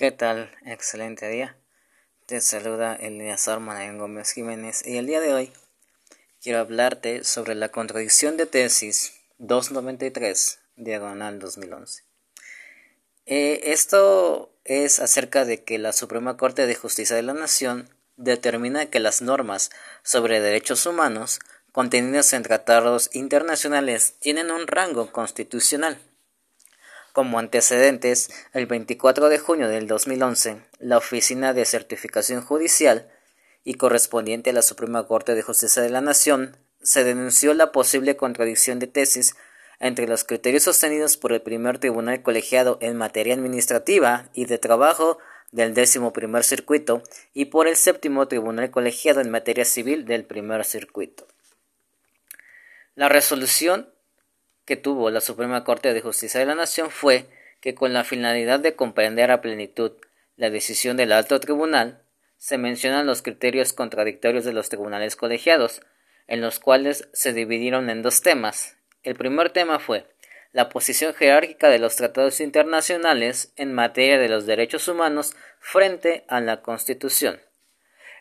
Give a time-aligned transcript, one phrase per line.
[0.00, 0.50] ¿Qué tal?
[0.64, 1.58] Excelente día.
[2.24, 5.52] Te saluda Eliazar Manayan Gómez Jiménez y el día de hoy
[6.42, 12.04] quiero hablarte sobre la contradicción de tesis 293, diagonal 2011.
[13.26, 18.86] Eh, esto es acerca de que la Suprema Corte de Justicia de la Nación determina
[18.86, 19.70] que las normas
[20.02, 21.40] sobre derechos humanos
[21.72, 25.98] contenidas en tratados internacionales tienen un rango constitucional
[27.12, 33.10] como antecedentes, el 24 de junio del 2011, la Oficina de Certificación Judicial
[33.64, 38.16] y correspondiente a la Suprema Corte de Justicia de la Nación se denunció la posible
[38.16, 39.36] contradicción de tesis
[39.80, 45.18] entre los criterios sostenidos por el primer tribunal colegiado en materia administrativa y de trabajo
[45.52, 47.02] del décimo primer circuito
[47.34, 51.26] y por el séptimo tribunal colegiado en materia civil del primer circuito.
[52.94, 53.90] La resolución
[54.64, 57.26] que tuvo la Suprema Corte de Justicia de la Nación fue
[57.60, 59.92] que con la finalidad de comprender a plenitud
[60.36, 62.02] la decisión del alto tribunal,
[62.38, 65.82] se mencionan los criterios contradictorios de los tribunales colegiados,
[66.26, 68.78] en los cuales se dividieron en dos temas.
[69.02, 70.06] El primer tema fue
[70.52, 76.40] la posición jerárquica de los tratados internacionales en materia de los derechos humanos frente a
[76.40, 77.40] la Constitución.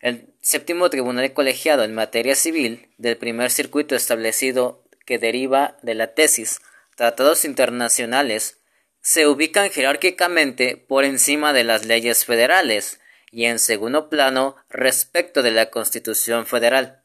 [0.00, 6.08] El séptimo tribunal colegiado en materia civil del primer circuito establecido que deriva de la
[6.12, 6.60] tesis
[6.94, 8.60] tratados internacionales
[9.00, 15.50] se ubican jerárquicamente por encima de las leyes federales y en segundo plano respecto de
[15.50, 17.04] la Constitución federal.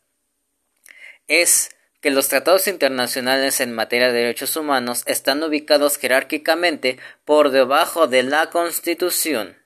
[1.30, 1.70] Es
[2.02, 8.24] que los tratados internacionales en materia de derechos humanos están ubicados jerárquicamente por debajo de
[8.24, 9.58] la Constitución.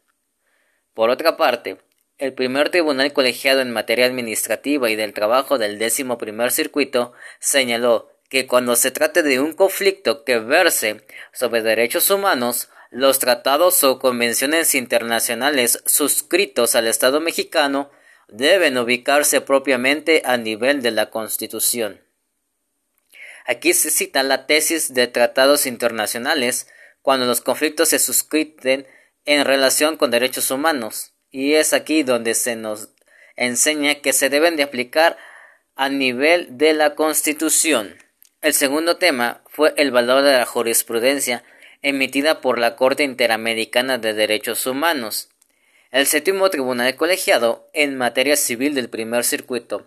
[0.93, 1.79] Por otra parte,
[2.19, 8.11] el primer tribunal colegiado en materia administrativa y del trabajo del décimo primer circuito señaló
[8.29, 13.99] que cuando se trate de un conflicto que verse sobre derechos humanos, los tratados o
[13.99, 17.91] convenciones internacionales suscritos al Estado mexicano
[18.27, 22.01] deben ubicarse propiamente a nivel de la Constitución.
[23.45, 26.67] Aquí se cita la tesis de tratados internacionales
[27.01, 28.85] cuando los conflictos se suscriben
[29.23, 32.89] en relación con derechos humanos, y es aquí donde se nos
[33.37, 35.17] enseña que se deben de aplicar
[35.75, 37.97] a nivel de la Constitución.
[38.41, 41.43] El segundo tema fue el valor de la jurisprudencia
[41.81, 45.29] emitida por la Corte Interamericana de Derechos Humanos.
[45.89, 49.85] El séptimo tribunal colegiado en materia civil del primer circuito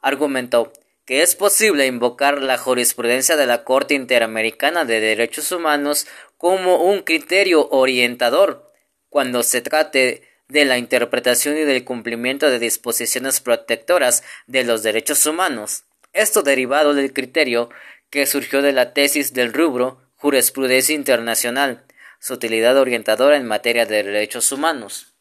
[0.00, 0.72] argumentó
[1.04, 6.08] que es posible invocar la jurisprudencia de la Corte Interamericana de Derechos Humanos
[6.38, 8.68] como un criterio orientador
[9.10, 15.24] cuando se trate de la interpretación y del cumplimiento de disposiciones protectoras de los derechos
[15.24, 15.84] humanos.
[16.12, 17.70] Esto derivado del criterio
[18.10, 21.84] que surgió de la tesis del rubro Jurisprudencia Internacional,
[22.20, 25.14] su utilidad orientadora en materia de derechos humanos.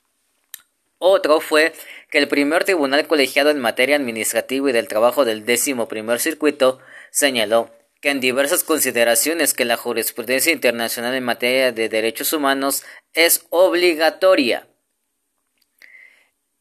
[1.00, 1.74] Otro fue
[2.12, 6.80] que el primer tribunal colegiado en materia administrativa y del trabajo del décimo primer circuito
[7.10, 7.72] señaló
[8.02, 14.68] que en diversas consideraciones que la jurisprudencia internacional en materia de derechos humanos es obligatoria.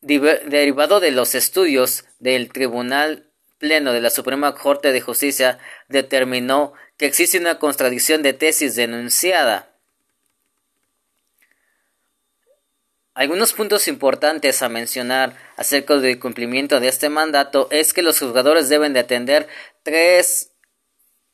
[0.00, 3.29] derivado de los estudios del Tribunal
[3.60, 9.68] Pleno de la Suprema Corte de Justicia determinó que existe una contradicción de tesis denunciada.
[13.12, 18.70] Algunos puntos importantes a mencionar acerca del cumplimiento de este mandato es que los juzgadores
[18.70, 19.46] deben de atender
[19.82, 20.52] tres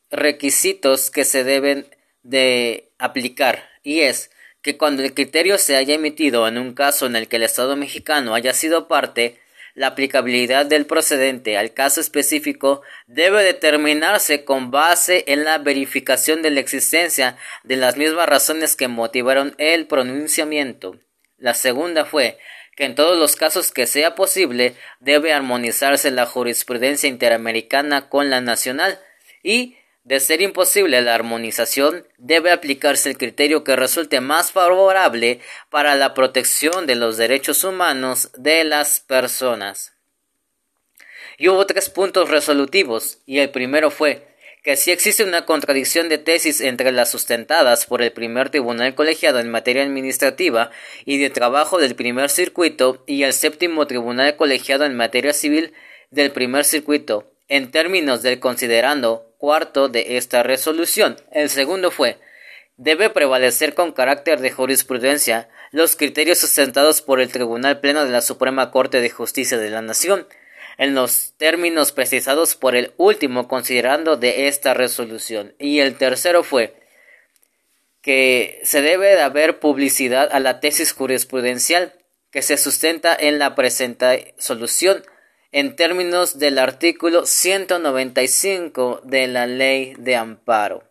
[0.09, 1.87] requisitos que se deben
[2.23, 7.15] de aplicar y es que cuando el criterio se haya emitido en un caso en
[7.15, 9.39] el que el Estado mexicano haya sido parte,
[9.77, 16.49] la aplicabilidad del procedente al caso específico debe determinarse con base en la verificación de
[16.49, 20.97] la existencia de las mismas razones que motivaron el pronunciamiento.
[21.37, 22.39] La segunda fue
[22.75, 28.41] que en todos los casos que sea posible debe armonizarse la jurisprudencia interamericana con la
[28.41, 28.99] nacional
[29.43, 35.95] y de ser imposible la armonización, debe aplicarse el criterio que resulte más favorable para
[35.95, 39.97] la protección de los derechos humanos de las personas.
[41.37, 44.25] Y hubo tres puntos resolutivos, y el primero fue
[44.63, 49.39] que si existe una contradicción de tesis entre las sustentadas por el primer tribunal colegiado
[49.39, 50.71] en materia administrativa
[51.03, 55.73] y de trabajo del primer circuito y el séptimo tribunal colegiado en materia civil
[56.11, 61.17] del primer circuito, en términos del considerando cuarto de esta resolución.
[61.31, 62.17] El segundo fue
[62.77, 68.21] debe prevalecer con carácter de jurisprudencia los criterios sustentados por el Tribunal Pleno de la
[68.21, 70.27] Suprema Corte de Justicia de la Nación,
[70.77, 75.55] en los términos precisados por el último considerando de esta resolución.
[75.57, 76.75] Y el tercero fue
[78.01, 81.93] que se debe de haber publicidad a la tesis jurisprudencial
[82.31, 85.03] que se sustenta en la presente solución
[85.57, 90.83] en términos del artículo 195 de la Ley de Amparo.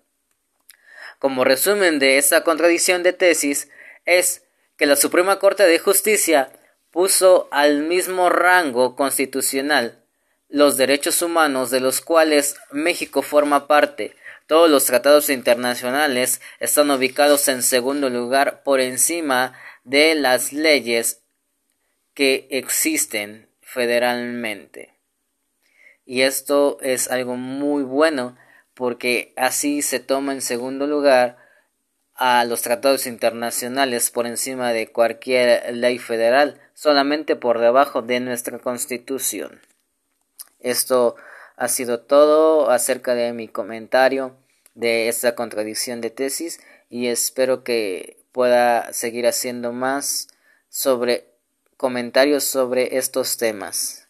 [1.21, 3.69] Como resumen de esa contradicción de tesis
[4.07, 4.43] es
[4.77, 6.51] que la Suprema Corte de Justicia
[6.91, 10.03] puso al mismo rango constitucional
[10.49, 14.17] los derechos humanos de los cuales México forma parte.
[14.49, 21.23] Todos los tratados internacionales están ubicados en segundo lugar por encima de las leyes
[22.15, 24.95] que existen federalmente.
[26.05, 28.37] Y esto es algo muy bueno
[28.75, 31.37] porque así se toma en segundo lugar
[32.15, 38.61] a los tratados internacionales por encima de cualquier ley federal, solamente por debajo de nuestra
[38.61, 39.61] constitución.
[40.61, 41.17] Esto
[41.57, 44.37] ha sido todo acerca de mi comentario
[44.75, 50.29] de esta contradicción de tesis y espero que pueda seguir haciendo más
[50.69, 51.36] sobre
[51.77, 54.06] comentarios sobre estos temas.